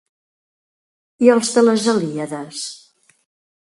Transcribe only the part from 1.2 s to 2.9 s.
I els de les Helíades?